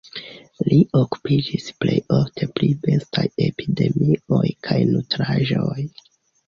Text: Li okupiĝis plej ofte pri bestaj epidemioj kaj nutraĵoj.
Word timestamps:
Li 0.71 0.77
okupiĝis 0.99 1.67
plej 1.83 1.99
ofte 2.21 2.49
pri 2.57 2.71
bestaj 2.87 3.27
epidemioj 3.49 4.45
kaj 4.71 4.81
nutraĵoj. 4.97 5.83